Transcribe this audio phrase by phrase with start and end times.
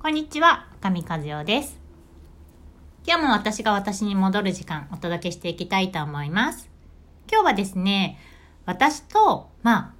[0.00, 1.76] こんにちは、上和代です。
[3.04, 6.70] 今日も私が私に戻る時間お届けしていきたいと思います。
[7.28, 8.16] 今日はですね、
[8.64, 9.94] 私と、まあ、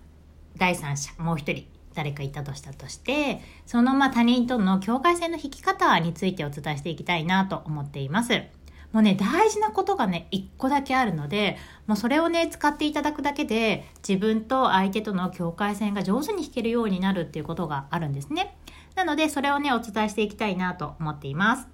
[0.57, 8.45] 第三者、もう一人、誰かいたとしたとして、そのまあ他人との境界線の引き方についてお伝えしていきたいなと思っています。
[8.93, 11.59] もうね、大事なことがね、一個だけあるので、
[11.89, 18.57] もうそれをね、使っていただくだけで、自分と相手との境界線が上手に引けるようになるっていうことがあるんですね。
[18.99, 21.69] なので、それをね、お伝えしていきたいなと思っています。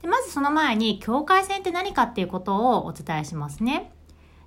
[0.00, 3.92] でまずその前に、境界線って何かっていうことをお伝えしますね。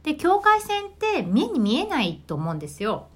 [0.02, 3.08] で、境界線って目に見えないと思うんですよ。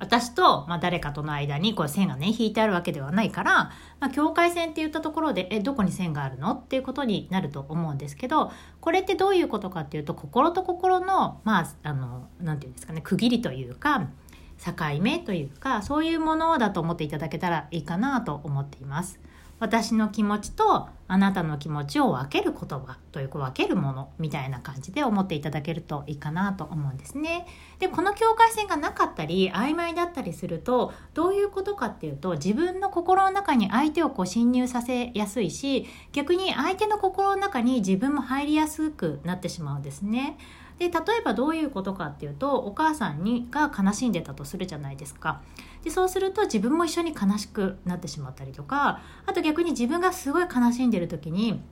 [0.00, 3.52] 私と、まあ、誰かとの間にこう線がね引いてあるわけではないから、
[4.00, 14.08] まあ、境界線って言ったところでえどこに線があるのっていうことになると思うんですけどこれってどういうことかっていうと心と心のまああのなんていうんですかね区切りというか
[14.58, 19.20] 境目というかそういうものだと思っていただけたらいいかなと思っています。
[19.60, 27.46] 私の気持ちとあなたの気持ちを分ける言葉というか分けるものみたいな感じで思っていただけるといいかなと思うんですね。
[27.78, 40.36] でこの境界線がなかったり曖昧だったりするとどういうことかっていうと自分の心の中に相手をこう侵入させやすいし逆に相手の心の中に自分も入りやすくなってしまうんですね。
[40.78, 45.42] で例えばどういうことかっていうとお母さんにが悲しんでたとするじゃないですか。
[45.82, 51.62] でそうすると自分も一緒に悲しくなってしまったりとかあと逆に自分がすごい悲しんでる時に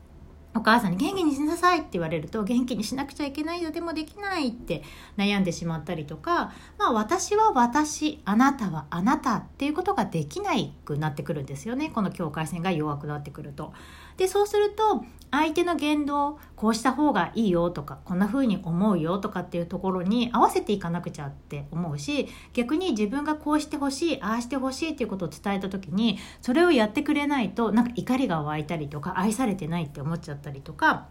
[0.55, 4.83] お母さんに元気にしなさいって言われると元気にしなくちゃいけないよでもできないって
[5.17, 13.73] 悩んでしまったりとか、まあ、私は私あなたはあなたっていうことができないくなってくるんですよねこの境界線が弱くなってくると。
[14.17, 31.09] でそうすると相手の言動こうした方がいいよとかこんな風に思うよとかっていうところに合わせていかなくちゃって思うし逆に自分がこうしてほしいああしてほしいっていうことを伝えた時にそれをやってくれないとなんか怒りが湧いたりとか愛されてないって思っちゃったりとか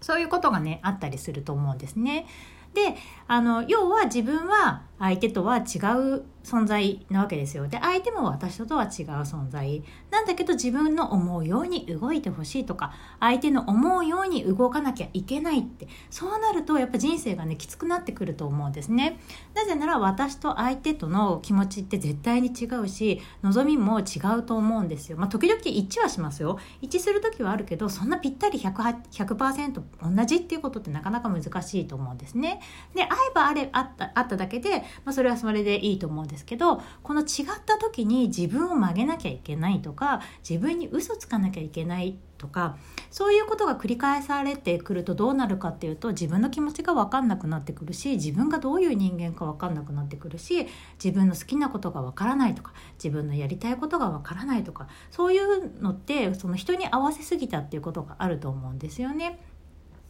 [0.00, 2.26] そういうことがねあったりすると思うんですね。
[2.74, 2.96] で
[3.28, 7.66] あの要は自分は相手とは違う存在なわけですよ。
[7.66, 8.90] で相手も私とは違う
[9.22, 9.82] 存在。
[10.10, 15.88] なんだけど自分の思うように動いてほしいとか相手の思うように動かなきゃいけないって。
[16.10, 19.18] そうなるとやっぱ人生がねきつくなってくると思うんですね。
[19.54, 25.16] なぜなら私と相手との気持ちって絶対に違うし望みも違うと思うんですよ。
[25.16, 26.58] まあ時々一致はしますよ。
[26.80, 32.60] 一致する時はあるけどそんなぴったり 100%, 100同じっていうことってなかなか難しいと思うんですね。
[32.94, 36.33] で会えばあれあったあっただけで、まあ、それはそれでいいと思うんです。
[36.34, 37.26] ですけどこの違っ
[37.64, 42.76] た時に自分を曲げなきゃいけないとか自分に嘘つかなきゃいけないとか
[43.10, 50.66] そういうことが繰り返されてくるとどうなるかっていうと自分の気持ちが分かんなくなってくるし自分がどういう人間か分かんなくなってくるし
[51.02, 52.72] 自分の好きなことが分からないとか
[53.02, 59.38] 自分のやりたいことが分からないとかそういうのってその人に合わせすぎたっていうことがあると思うんですよね。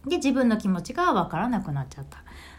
[0.06, 2.18] で自分の気持ちが分からなくなっちゃった。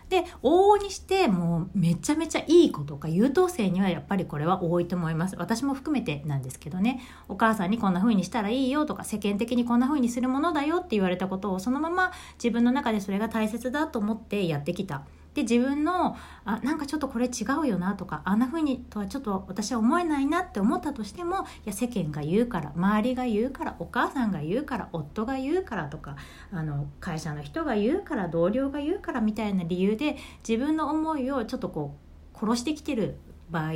[0.09, 5.35] で往々にしてもうめちゃめちゃいい子とか優等生にはやっぱりこれは多いと思います。
[5.37, 7.01] 私も含めてなんですけどね。
[7.27, 15.03] お母さんにこんな風にしたらいいよとか世間的にこんな風にするものだよって言われたことをそのまま自分の中でそれが大切だと思ってやってきた。
[15.35, 16.15] で自分の
[16.45, 26.15] あなんかちょっとこれ違うよなとかあんな風にとはちょっと私は思えないなって思ったとしてもいや世間が言うから周りが言うからお母さんが言うから夫が言うからとか
[26.51, 30.15] あの会社の人が言うから同僚が言うからみたいな理由で
[30.47, 31.97] 自分の思いをちょっとこ
[32.33, 33.17] う殺してきてる
[33.49, 33.73] 場合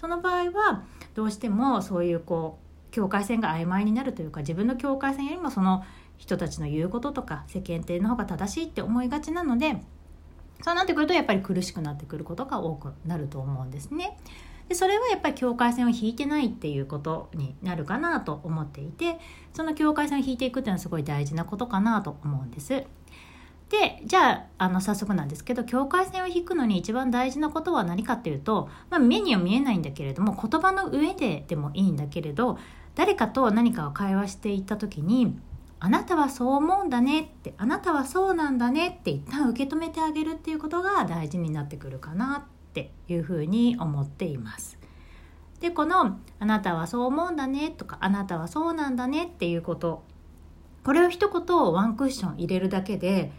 [0.00, 0.84] その場合は
[1.14, 5.84] どうしてもそういうこう境界線が曖昧になるというか自分の境界線よりもその
[6.18, 9.82] 人たちの言うこととか世間体の方が正しいって思いがちなので
[10.62, 14.18] そうなってくるとやっぱり苦しくなってくることが多くなると思うんですね。
[14.68, 19.18] でそれはやっぱり境界線を引いてないっていうことになるかなと思っていて
[19.52, 22.84] その境界線を引いていくっていうのはすごい大事なことかなと思うんです。
[23.70, 32.58] でじゃああの早速なんですけど境界線を引くのに一番大事なことは何かっていうと、まあ、目には見えないんだけれども言葉の上ででもいいんだけれど
[32.96, 35.38] 誰かと何かを会話していった時に
[35.82, 44.78] あなたはそう思うんだねってあなたはそうなんだねって一旦受け止めてあげるっていうことが大事になってくるかなっていうふうに思っています。
[45.60, 50.04] でこの「あなたはそう思うんだね」とか「あなたはそうなんだね」っていうこと
[50.84, 53.32] これを一言ワンクッション入れるだけで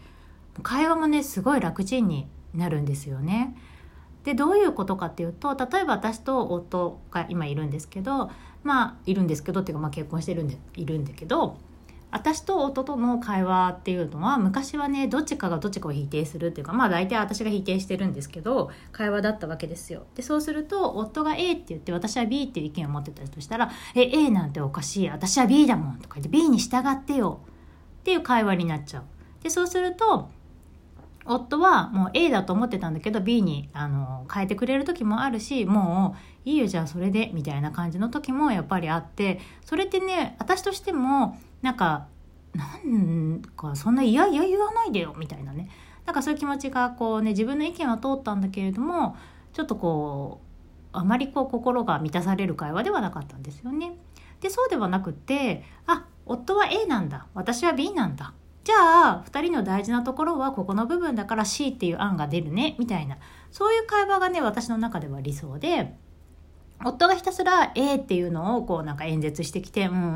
[0.62, 3.56] 会話もねすごい楽ちんになるんですよね。
[4.24, 8.30] でどういうことかっていうと例えば私と夫が今いるんですけど
[8.62, 11.58] まあいるんですけどっていうか、まあ、結婚してるんでいるんだけど
[12.12, 20.04] 私と夫との会話っていうのは昔はねどっちかがどっちかを否定するっていうかまあ大体私が否定してるんですけど会話だったわけですよ。
[20.14, 27.40] でそうすると夫が A って言って私は B っていう意見を持ってたとしたら「え A なんておかしい私は B だもん」とか言って「B に従ってよ」
[28.00, 29.04] っていう会話になっちゃう。
[29.42, 30.28] でそうすると
[31.24, 36.16] 夫はもう A だと思ってたんだけど B にあの変えてくれる時もあるしも
[36.46, 42.06] ういいよじゃあそれでみたいな感じの時もやっぱりあってそれってね私としてもなんか
[42.54, 45.70] なんかそんないやいや言わないでよみたいなね。
[46.04, 49.16] なんかそういう気持ちがこうね自分の意見は通ったんだけれども
[49.52, 50.40] ちょっとこ
[50.92, 53.96] うあまりこう心が満たされる会話ではなかったんですよね。
[54.40, 57.26] でそうではなくってあ夫は A なんだ。
[57.34, 58.34] 私は B なんだ。
[58.64, 63.18] じゃあ2人の大事なところはここの部分だから C っていう案が出るねみたいな。
[63.50, 65.94] そういう会話がね私の中では理想で
[66.84, 70.06] 夫がひたすら A っていうのをこうなんか演説してきて、うんうんう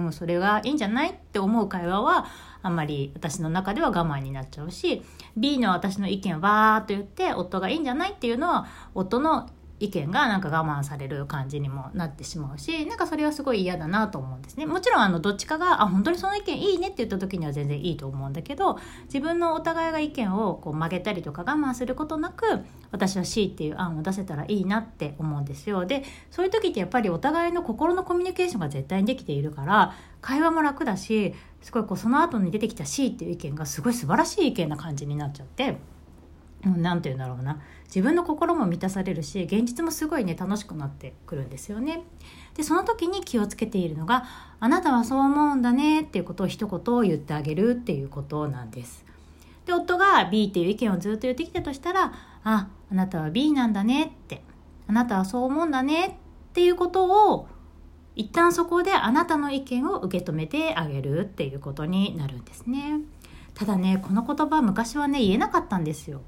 [0.00, 2.26] んうん、それがいいんじゃないって思う会話は
[2.62, 5.02] あんまり私の中では我慢になっちゃうし、
[5.36, 9.48] B の私の意見をわーっと言って夫がいいんじゃないっていうのは夫の
[9.80, 22.44] 意見がなんか我慢される感じにもなってしまうしなんかそれはすごい嫌だなと思うんですねもちろんあのどっちかがあ本当にその意見いいねって言った時には全然いいと思うんだけど自分のお互いが意見をこう曲げたりとか我慢することなく
[22.90, 35.76] 私は C っていう案を出せたらいいなって思うんですよでそういう時ってやっぱりお互いの心のコミュニケーションが絶対にできているから会話も楽だしすごいこうその後に出てきた C っていう意見がすごい素晴らしい意見な感じになっちゃって。
[36.64, 42.02] 何て言うんだろうな自分の心も満たされるし現実もすごいね楽しくなってくるんですよね。
[42.54, 44.24] でその時に気をつけているのが
[44.58, 49.04] 「あなたはそう思うんだね」っていうことを一言言ってあげるっていうことなんです。
[49.64, 52.12] で夫が B っていう意見をずっと言ってきたとしたら
[52.44, 54.42] 「ああなたは B なんだね」って
[54.88, 56.06] 「あなたはそう思うんだね」
[56.50, 57.46] っていうことを
[58.16, 63.00] 一旦そこであなたの意見を受け止めてあげるっていうことになるんですね。
[63.54, 66.20] ただねこの言葉昔はね言えなかったんですよ。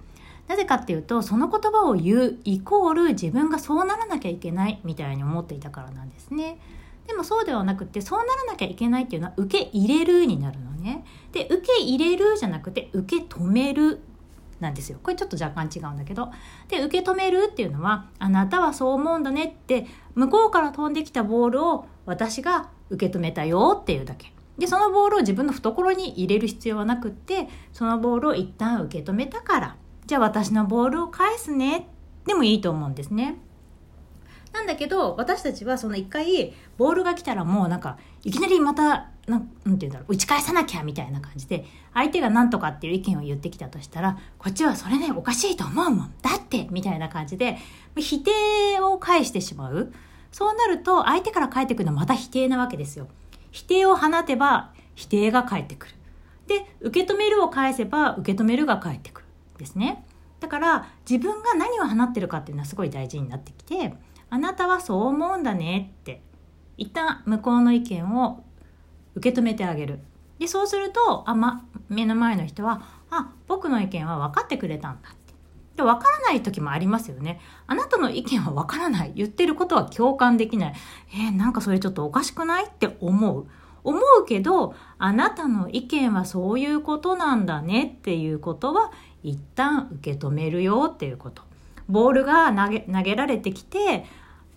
[0.51, 6.59] なぜかっていうとその言葉を言うイコール自分がそうならなきゃいけないみたいに思っていたからなんですね。
[7.07, 11.05] でもそうではなくてそうならなきゃいけないっていうのは受け入れるになるのね。
[11.31, 14.01] で受け入れるじゃなくて受け止める
[14.59, 14.99] なんですよ。
[15.01, 16.31] これちょっと若干違うんだけど。
[16.67, 24.35] で、受け止めるっていうのは、あなたはそう思うんだねって、向こうから飛んできたボールを私が受け止めたよっていうだけ。
[24.59, 29.77] で、そのボールを自分の懐に入れる必要はなくって、そのボールを一旦受け止めたから、
[30.11, 31.87] じゃあ私のボールを返すね。
[32.27, 33.37] でもいいと思うんですね。
[34.53, 40.15] なんだけど私たちはその一回ボールが来たらもうなんかいきなりまたなんなんて言うんだろう。
[40.15, 41.65] 打ち返さなきゃみたいな感じで
[41.95, 47.59] 相手が何とかっていう意見を言ってきたとしたらこっちはそれねおかしいと思うもんだってみたいな感じで
[47.97, 49.93] 否定を返してしまう。
[50.33, 53.07] そうなると相手から返ってくるのはまた否定なわけですよ。
[53.53, 55.95] 否定を放てば否定が返ってくる。
[56.49, 59.20] で受け止めるを返せば受け止めるが返ってくる。
[59.61, 60.05] ですね。
[60.41, 63.95] だから自分が何を放ってるかっていうのはすごい大事になってきて
[64.31, 66.23] あなたはそう思うんだねって
[66.77, 68.43] 一旦向こうの意見を
[69.15, 70.01] 受け止めてあげる。
[70.39, 75.19] でそうするとあ、ま、目の前の人はあ僕の意見は分かってくれたんだって。
[75.77, 77.41] で分からない時もありますよね。
[77.67, 79.13] あなたの意見は分からない。
[79.15, 80.75] 言ってることは共感できない。
[81.13, 82.67] えー、なんかそれちょっとおかしくない？
[82.67, 83.47] って思う。
[83.83, 88.93] 思うけど、あなたの意見はそういうことなんだねっていうことは
[89.23, 91.43] 一旦受け止めるよっていうこと。
[91.89, 94.05] ボールが投げ投げられてきて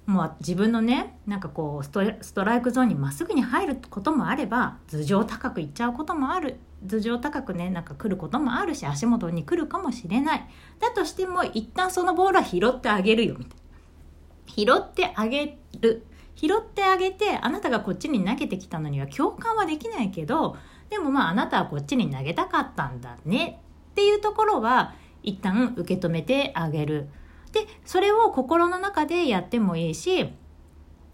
[0.05, 6.57] もう自分のねなんかこうストストライクゾーンにまっすぐに入ることもあれば頭上高くいっちゃうこともある。
[6.85, 10.49] 頭上高くねなんか来ることもあるし足元に来るかもしれない。
[10.79, 14.53] だとしても一旦そのボールは拾ってあげるよみたいな。
[14.53, 16.05] 拾ってあげる。
[16.35, 20.57] 拾ってあげてあなたがこっちに投げてきたのには共感はできないけど
[20.89, 23.61] でもまああなたはこっちに投げたかったんだね。
[23.93, 27.09] っていうところは一旦受け止めてあげる。
[27.51, 30.33] で、それを心の中でやってもいいし、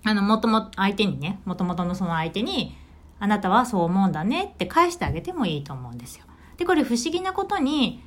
[0.05, 2.77] あの、もとも、相手にね、もともとのその相手に、
[3.19, 6.23] あなたはそう思うんだねって返してあげてもいいと思うんですよ。
[6.55, 8.01] で、これ不思議なことに、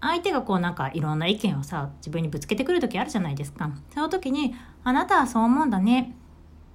[0.00, 3.70] 相手がこうなんかいろんな意見をさ、自分にぶつけてくる時あるじゃないですか。
[3.92, 4.54] その時に、
[4.84, 6.14] あなたはそう思うんだね。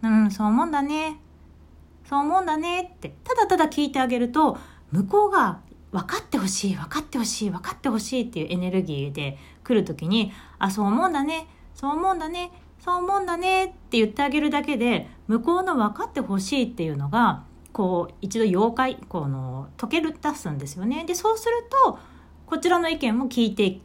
[0.04, 1.20] うん、そう思うんだね。
[2.08, 4.58] そう思うんだねって、ただただ聞いてあげると、
[4.92, 5.62] 向こうが
[5.96, 21.06] 分かってほしい分かってほしい分かってほしいっていうエネルギーで来る時にあそう思うんだねそう思うんだねそう思うんだねって言ってあげるだけで向こうの分かってほしいっていうのがこう一度妖怪この解ける出すんですよね。
[21.06, 21.98] でそうすると
[22.46, 23.80] こちらの意見も聞いて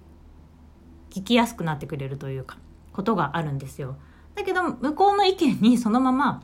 [1.11, 2.59] 聞きやすくなってくれるというか
[2.93, 3.97] ことがあるんですよ。
[4.35, 6.43] だけど向こうの意見にそのまま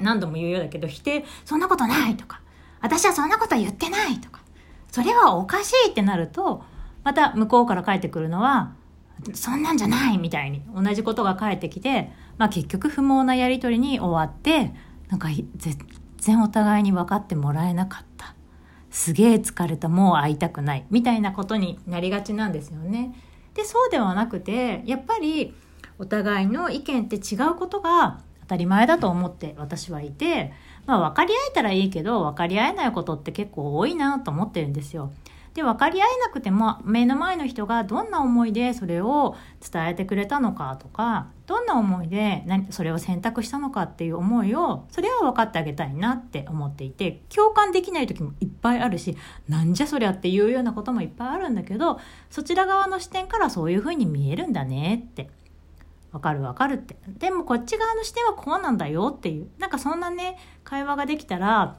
[0.00, 2.40] 何度も言うようだけど否定そんなことないとか
[2.80, 4.43] 私はそんなこと言ってないとか、
[4.94, 6.62] それはおかしいってなると、
[7.02, 8.76] また向こうから帰ってくるのは、
[9.32, 14.72] そんなんじゃないみたいに同じことが返ってきて、まあ結局不毛なやりとりに終わって、
[15.08, 15.76] なんか全
[16.18, 18.36] 然お互いに分かってもらえなかった。
[18.92, 20.86] すげえ疲れた、もう会いたくない。
[20.90, 23.16] みたいなことになりがちなんですよね。
[23.54, 25.56] で、そうではなくて、やっぱり
[25.98, 30.52] お互いの意見って違うことが当たり前だと思って私はいて、
[30.86, 35.10] まあ分かり合えたらいいけど分かり合えないことって結構多いなと思ってるんですよ。
[35.54, 49.16] で、分かり合えなくても目の前の人がどんな思いでそれを伝えてくれたのかとか、どんな思いで何それを選択したのかっていう思いを、それは分かってあげたいなって思っていて、共感できない時もいっぱいあるし、
[49.48, 55.30] なんじゃそりゃっていうようなこともいっぱいあるんだけど、そちら側の視点からそういうふうに見えるんだねって。
[56.14, 56.96] わかるわかるって。
[57.18, 59.48] でもこっち側の視点はこうなんだよっていう。
[59.58, 61.76] なんかそんなね、会話ができたら、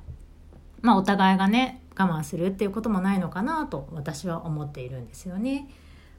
[0.81, 5.69] まあお互いがね、我慢するっていうこともないのかなと私は思っているんですよね。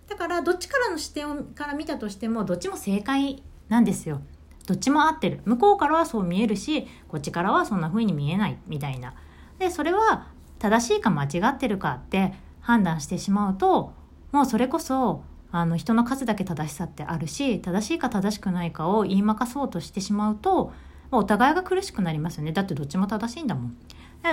[0.09, 4.23] だからどっちからの視点から見たとしてもどっちも正解なんですよ。
[4.67, 5.43] どっちも合ってる。
[5.45, 9.13] 向こうからはそう見えるし、こっちからはそんな風に見えないみたいな。
[9.59, 13.93] で、それは正しいか間違ってるかって判断してしまうと、
[14.33, 15.23] もうそれこそ
[15.59, 20.73] あの人の数だけ正しさってあるし正しいか正しくないかを言いまかそうとしてしまうと
[21.11, 22.53] お互いが苦しくなりますよね。
[22.53, 23.77] だってどっちも正しいんだもん。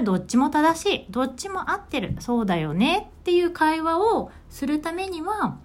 [0.04, 1.06] どっちも正しい。
[1.12, 2.16] どっちも合ってる。
[2.20, 5.60] そうだよねっていう会話をするためには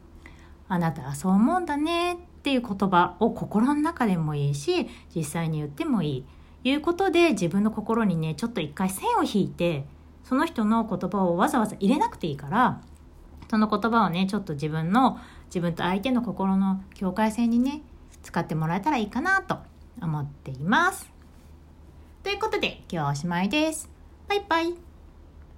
[0.69, 6.25] あなたはそう思うんだねっていう言葉を心の中でもいいし実際に言ってもいい。
[6.65, 9.87] いうことで自分の心にねちょっと一回線を引いて
[10.25, 12.83] その人の言葉をわざわざ入れなくていいから
[13.50, 17.83] その言葉をねちょっと自分の自分と相手の心の境界線にね
[18.23, 19.59] 使ってもらえたらいいかなと
[20.00, 21.11] 思っています。
[22.23, 23.88] ということで今日はおしまいです。
[24.28, 24.88] バイバイ。